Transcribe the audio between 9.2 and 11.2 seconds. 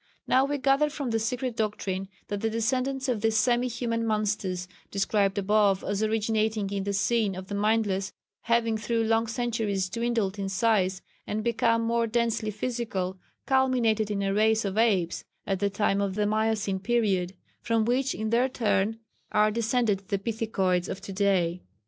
centuries dwindled in size